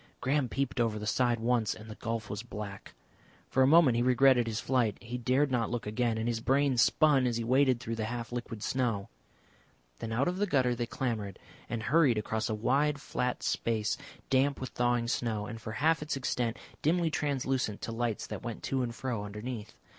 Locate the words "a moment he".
3.61-4.01